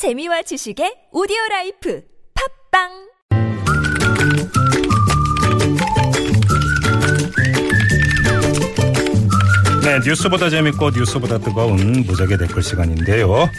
[0.00, 2.00] 재미와 지식의 오디오 life
[2.72, 2.88] 팟빵
[9.84, 11.76] 네, 뉴스보다 재밌고 뉴스보다 뜨거운
[12.06, 13.50] 무적의 댓글 시간인데요.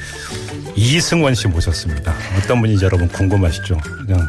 [0.75, 2.15] 이승원 씨 모셨습니다.
[2.39, 3.77] 어떤 분인지 여러분 궁금하시죠?
[4.07, 4.27] 그냥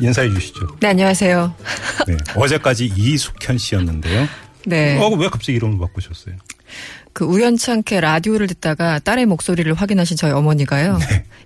[0.00, 0.78] 인사해 주시죠.
[0.80, 1.54] 네, 안녕하세요.
[2.06, 4.26] 네, 어제까지 이숙현 씨였는데요.
[4.64, 4.96] 네.
[4.96, 6.34] 어, 왜 갑자기 이름을 바꾸셨어요?
[7.12, 10.98] 그 우연찮게 라디오를 듣다가 딸의 목소리를 확인하신 저희 어머니가요.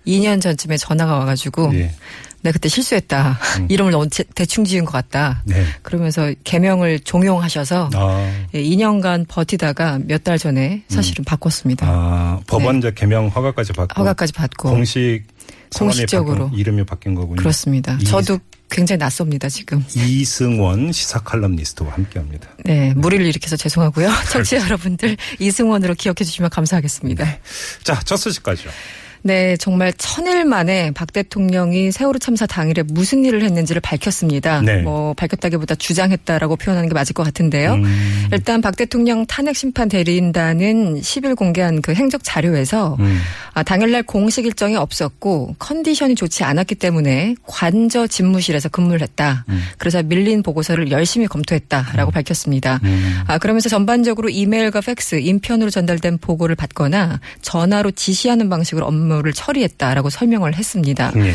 [0.06, 1.92] 2년 전쯤에 전화가 와가지고 네.
[2.42, 3.38] 내가 그때 실수했다.
[3.68, 5.42] 이름을 너무 대- 대충 지은 것 같다.
[5.46, 5.64] 네.
[5.82, 11.86] 그러면서 개명을 종용하셔서 아, 예, 2년간 버티다가 몇 달 전에 사실은 바꿨습니다.
[11.88, 14.00] 아 법원자 개명 허가까지 받고 네.
[14.00, 15.22] 허가까지 받고 공식
[15.76, 16.44] 공식적으로.
[16.46, 17.36] 바뀐, 이름이 바뀐 거군요.
[17.36, 17.98] 그렇습니다.
[18.00, 19.84] 이- 저도 굉장히 낯섭니다 지금.
[19.94, 22.48] 이승원 시사 칼럼니스트와 함께합니다.
[22.64, 24.10] 네, 무리를 일으켜서 죄송하고요.
[24.30, 27.38] 청취자 여러분들 이승원으로 기억해 주시면 감사하겠습니다.
[27.84, 28.70] 자, 첫 소식까지요.
[29.26, 34.62] 네, 정말 천일 만에 박 대통령이 세월호 참사 당일에 무슨 일을 했는지를 밝혔습니다.
[34.62, 34.82] 네.
[34.82, 37.74] 뭐 밝혔다기보다 주장했다라고 표현하는 게 맞을 것 같은데요.
[37.74, 38.28] 음.
[38.32, 43.18] 일단 박 대통령 탄핵 심판 대리인단은 10일 공개한 그 행적 자료에서 음.
[43.52, 49.44] 아, 당일날 공식 일정이 없었고 컨디션이 좋지 않았기 때문에 관저 집무실에서 근무를 했다.
[49.78, 52.78] 그래서 밀린 보고서를 열심히 검토했다라고 밝혔습니다.
[52.84, 53.22] 음.
[53.26, 60.10] 아, 그러면서 전반적으로 이메일과 팩스, 인편으로 전달된 보고를 받거나 전화로 지시하는 방식으로 업무 를 처리했다라고
[60.10, 61.10] 설명을 했습니다.
[61.14, 61.32] 네.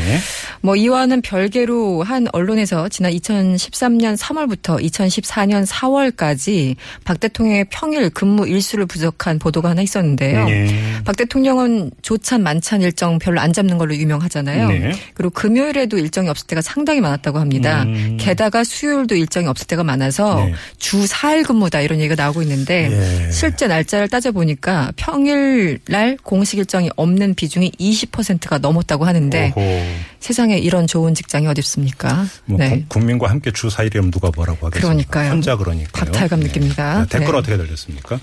[0.61, 8.85] 뭐 이와는 별개로 한 언론에서 지난 2013년 3월부터 2014년 4월까지 박 대통령의 평일 근무 일수를
[8.85, 10.45] 부족한 보도가 하나 있었는데요.
[10.45, 11.01] 네.
[11.03, 14.67] 박 대통령은 조찬 만찬 일정 별로 안 잡는 걸로 유명하잖아요.
[14.67, 14.91] 네.
[15.13, 17.83] 그리고 금요일에도 일정이 없을 때가 상당히 많았다고 합니다.
[17.83, 18.17] 음.
[18.19, 20.53] 게다가 수요일도 일정이 없을 때가 많아서 네.
[20.77, 23.31] 주 4일 근무다 이런 얘기가 나오고 있는데 예.
[23.31, 29.85] 실제 날짜를 따져보니까 평일 날 공식 일정이 없는 비중이 20%가 넘었다고 하는데 오호.
[30.19, 32.25] 세상에 이런 좋은 직장이 어디 있습니까?
[32.45, 32.69] 뭐 네.
[32.69, 34.89] 국- 국민과 함께 주 4일이면 누가 뭐라고 하겠습니까?
[34.89, 35.31] 그러니까요.
[35.31, 36.11] 혼자 그러니까요.
[36.11, 36.99] 박탈감 느낍니다.
[37.01, 37.17] 네.
[37.17, 37.37] 댓글 네.
[37.39, 38.19] 어떻게 들렸습니까?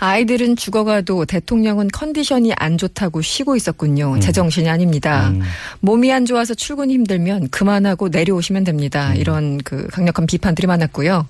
[0.00, 4.18] 아이들은 죽어가도 대통령은 컨디션이 안 좋다고 쉬고 있었군요.
[4.20, 5.28] 제정신이 아닙니다.
[5.28, 5.42] 음.
[5.80, 8.64] 몸이 안 좋아서 출근이 힘들면 그만하고 내려오시면 음.
[8.64, 9.14] 됩니다.
[9.14, 11.28] 이런 그 강력한 비판들이 많았고요.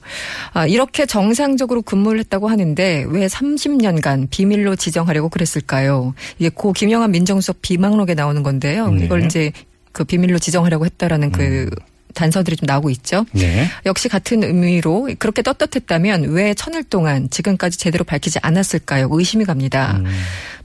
[0.53, 6.15] 아, 이렇게 정상적으로 근무를 했다고 하는데 왜 30년간 비밀로 지정하려고 그랬을까요?
[6.39, 8.89] 이게 고 김영한 민정수석 비망록에 나오는 건데요.
[8.91, 9.05] 네.
[9.05, 9.53] 이걸 이제
[9.93, 11.90] 그 비밀로 지정하려고 했다라는 그 음.
[12.15, 13.26] 단서들이 좀 나오고 있죠.
[13.32, 13.69] 네.
[13.87, 19.09] 역시 같은 의미로 그렇게 떳떳했다면 왜 천일 동안 지금까지 제대로 밝히지 않았을까요?
[19.10, 19.97] 의심이 갑니다.
[19.98, 20.06] 음.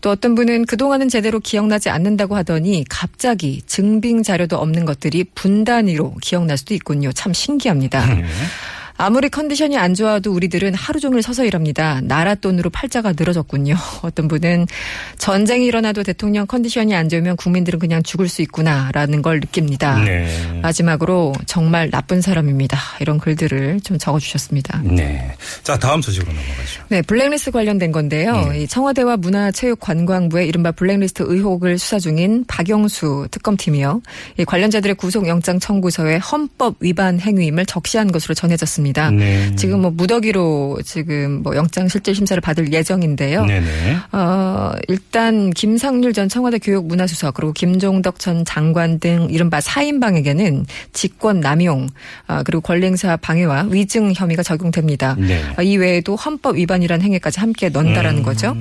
[0.01, 6.57] 또 어떤 분은 그동안은 제대로 기억나지 않는다고 하더니 갑자기 증빙 자료도 없는 것들이 분단위로 기억날
[6.57, 7.11] 수도 있군요.
[7.11, 8.05] 참 신기합니다.
[8.13, 8.23] 네.
[8.97, 11.99] 아무리 컨디션이 안 좋아도 우리들은 하루 종일 서서 일합니다.
[12.01, 13.75] 나라 돈으로 팔자가 늘어졌군요.
[14.03, 14.67] 어떤 분은
[15.17, 19.99] 전쟁이 일어나도 대통령 컨디션이 안 좋으면 국민들은 그냥 죽을 수 있구나라는 걸 느낍니다.
[20.03, 20.27] 네.
[20.61, 22.77] 마지막으로 정말 나쁜 사람입니다.
[23.01, 24.81] 이런 글들을 좀 적어주셨습니다.
[24.83, 25.35] 네.
[25.63, 26.83] 자, 다음 소식으로 넘어가죠.
[26.87, 28.49] 네, 블랙리스트 관련된 건데요.
[28.49, 28.61] 네.
[28.61, 34.01] 이 청와대와 문화체육관광부의 이른바 블랙리스트 의혹을 수사 중인 박영수 특검팀이요.
[34.39, 38.84] 이 관련자들의 구속영장 청구서에 헌법 위반 행위임을 적시한 것으로 전해졌습니다.
[38.93, 39.55] 네.
[39.55, 43.45] 지금 뭐 무더기로 지금 뭐 영장 실질 심사를 받을 예정인데요.
[43.45, 43.97] 네 네.
[44.11, 51.87] 어, 일단 김상률 전 청와대 교육문화수석 그리고 김종덕 전 장관 등 이른바 사인방에게는 직권 남용
[52.27, 55.15] 아, 그리고 권리행사 방해와 위증 혐의가 적용됩니다.
[55.17, 55.41] 네.
[55.55, 58.55] 아, 이 외에도 헌법 위반이라는 행위까지 함께 넣는다라는 거죠.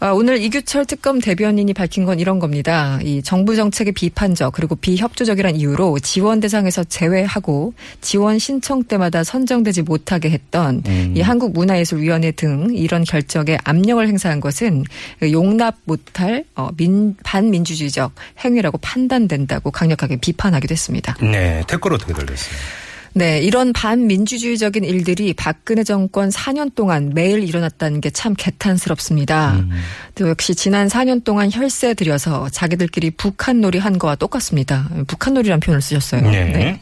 [0.00, 0.06] 네.
[0.06, 2.98] 아, 오늘 이규철 특검 대변인이 밝힌 건 이런 겁니다.
[3.02, 10.30] 이 정부 정책의 비판적 그리고 비협조적이란 이유로 지원 대상에서 제외하고 지원 신청 때마다 선정되지 못하게
[10.30, 11.14] 했던 음.
[11.16, 14.84] 이 한국문화예술위원회 등 이런 결정에 압력을 행사한 것은
[15.32, 18.12] 용납 못할 어, 민, 반민주주의적
[18.44, 21.16] 행위라고 판단된다고 강력하게 비판하기도 했습니다.
[21.22, 21.62] 네.
[21.66, 22.85] 댓글 어떻게 들렸어요?
[23.16, 29.52] 네, 이런 반민주주의적인 일들이 박근혜 정권 4년 동안 매일 일어났다는 게 참 개탄스럽습니다.
[29.56, 29.70] 음.
[30.14, 34.88] 또 역시 지난 4년 동안 혈세 들여서 자기들끼리 북한 놀이 한 거와 똑같습니다.
[35.06, 36.22] 북한 놀이란 표현을 쓰셨어요.
[36.22, 36.80] 네.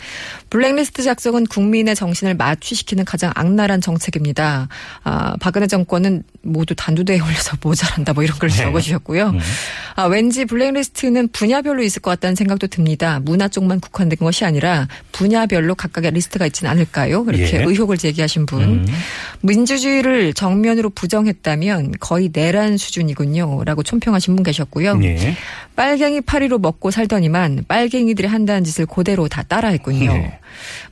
[0.50, 4.68] 블랙리스트 작성은 국민의 정신을 마취시키는 가장 악랄한 정책입니다.
[5.02, 8.56] 아, 박근혜 정권은 모두 단두대에 올려서 모자란다 뭐 이런 걸 네.
[8.56, 9.30] 적어주셨고요.
[9.30, 9.40] 음.
[9.96, 13.20] 아, 왠지 블랙리스트는 분야별로 있을 것 같다는 생각도 듭니다.
[13.20, 17.24] 문화 쪽만 국한된 것이 아니라 분야별로 각각의 리스트가 있지는 않을까요?
[17.28, 17.64] 이렇게 예.
[17.64, 18.62] 의혹을 제기하신 분.
[18.62, 18.86] 음.
[19.42, 23.62] 민주주의를 정면으로 부정했다면 거의 내란 수준이군요.
[23.64, 24.96] 라고 촌평하신 분 계셨고요.
[24.96, 25.36] 네.
[25.76, 30.12] 빨갱이 팔이로 먹고 살더니만 빨갱이들이 한다는 짓을 그대로 다 따라했군요.
[30.12, 30.38] 네.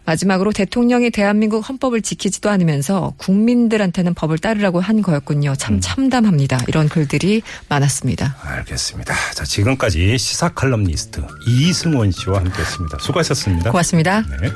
[0.05, 5.55] 마지막으로 대통령이 대한민국 헌법을 지키지도 않으면서 국민들한테는 법을 따르라고 한 거였군요.
[5.55, 6.59] 참 참담합니다.
[6.67, 8.37] 이런 글들이 많았습니다.
[8.43, 9.15] 알겠습니다.
[9.35, 12.99] 자, 지금까지 시사 칼럼니스트 이승원 씨와 함께했습니다.
[13.01, 13.71] 수고하셨습니다.
[13.71, 14.23] 고맙습니다.
[14.41, 14.49] 네.